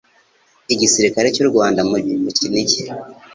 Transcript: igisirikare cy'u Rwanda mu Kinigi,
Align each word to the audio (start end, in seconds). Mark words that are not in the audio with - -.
igisirikare 0.73 1.27
cy'u 1.35 1.47
Rwanda 1.51 1.81
mu 2.23 2.29
Kinigi, 2.37 2.81